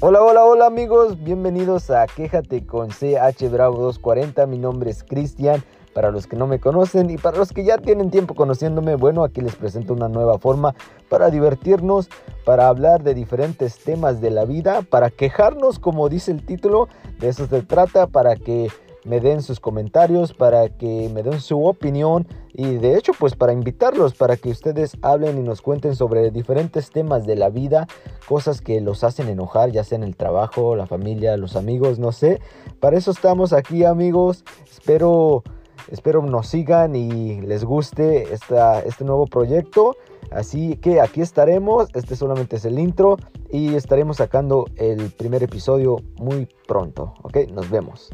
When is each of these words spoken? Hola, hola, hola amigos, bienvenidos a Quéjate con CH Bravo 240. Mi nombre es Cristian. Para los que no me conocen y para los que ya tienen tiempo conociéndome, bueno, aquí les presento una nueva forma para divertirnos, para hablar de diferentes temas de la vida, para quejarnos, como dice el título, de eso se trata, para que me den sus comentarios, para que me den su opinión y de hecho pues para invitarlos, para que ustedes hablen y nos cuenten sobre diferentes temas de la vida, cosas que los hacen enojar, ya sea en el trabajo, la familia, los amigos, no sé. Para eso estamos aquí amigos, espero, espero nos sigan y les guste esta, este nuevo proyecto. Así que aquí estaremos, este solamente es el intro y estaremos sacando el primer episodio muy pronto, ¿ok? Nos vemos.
Hola, 0.00 0.22
hola, 0.22 0.44
hola 0.44 0.66
amigos, 0.66 1.24
bienvenidos 1.24 1.90
a 1.90 2.06
Quéjate 2.06 2.64
con 2.64 2.90
CH 2.90 3.50
Bravo 3.50 3.78
240. 3.78 4.46
Mi 4.46 4.56
nombre 4.56 4.92
es 4.92 5.02
Cristian. 5.02 5.64
Para 5.92 6.12
los 6.12 6.28
que 6.28 6.36
no 6.36 6.46
me 6.46 6.60
conocen 6.60 7.10
y 7.10 7.18
para 7.18 7.36
los 7.36 7.52
que 7.52 7.64
ya 7.64 7.78
tienen 7.78 8.12
tiempo 8.12 8.36
conociéndome, 8.36 8.94
bueno, 8.94 9.24
aquí 9.24 9.40
les 9.40 9.56
presento 9.56 9.94
una 9.94 10.08
nueva 10.08 10.38
forma 10.38 10.76
para 11.08 11.30
divertirnos, 11.30 12.08
para 12.44 12.68
hablar 12.68 13.02
de 13.02 13.12
diferentes 13.12 13.78
temas 13.78 14.20
de 14.20 14.30
la 14.30 14.44
vida, 14.44 14.82
para 14.82 15.10
quejarnos, 15.10 15.80
como 15.80 16.08
dice 16.08 16.30
el 16.30 16.46
título, 16.46 16.88
de 17.18 17.30
eso 17.30 17.48
se 17.48 17.62
trata, 17.62 18.06
para 18.06 18.36
que 18.36 18.68
me 19.04 19.18
den 19.18 19.42
sus 19.42 19.58
comentarios, 19.58 20.32
para 20.32 20.68
que 20.68 21.10
me 21.12 21.24
den 21.24 21.40
su 21.40 21.64
opinión 21.64 22.26
y 22.52 22.76
de 22.76 22.96
hecho 22.96 23.12
pues 23.18 23.34
para 23.34 23.52
invitarlos, 23.52 24.14
para 24.14 24.36
que 24.36 24.50
ustedes 24.50 24.96
hablen 25.02 25.38
y 25.38 25.42
nos 25.42 25.62
cuenten 25.62 25.96
sobre 25.96 26.30
diferentes 26.30 26.90
temas 26.90 27.26
de 27.26 27.36
la 27.36 27.48
vida, 27.48 27.88
cosas 28.28 28.60
que 28.60 28.80
los 28.80 29.04
hacen 29.04 29.28
enojar, 29.28 29.70
ya 29.72 29.82
sea 29.84 29.96
en 29.96 30.04
el 30.04 30.14
trabajo, 30.14 30.76
la 30.76 30.86
familia, 30.86 31.36
los 31.38 31.56
amigos, 31.56 31.98
no 31.98 32.12
sé. 32.12 32.40
Para 32.78 32.98
eso 32.98 33.10
estamos 33.10 33.54
aquí 33.54 33.84
amigos, 33.84 34.44
espero, 34.70 35.42
espero 35.90 36.20
nos 36.22 36.48
sigan 36.48 36.94
y 36.94 37.40
les 37.40 37.64
guste 37.64 38.34
esta, 38.34 38.80
este 38.80 39.04
nuevo 39.04 39.26
proyecto. 39.26 39.96
Así 40.30 40.76
que 40.76 41.00
aquí 41.00 41.22
estaremos, 41.22 41.88
este 41.94 42.16
solamente 42.16 42.56
es 42.56 42.66
el 42.66 42.78
intro 42.78 43.16
y 43.50 43.74
estaremos 43.74 44.18
sacando 44.18 44.66
el 44.76 45.10
primer 45.10 45.42
episodio 45.42 45.96
muy 46.18 46.48
pronto, 46.66 47.14
¿ok? 47.22 47.48
Nos 47.50 47.70
vemos. 47.70 48.10